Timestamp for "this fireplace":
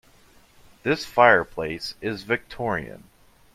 0.81-1.93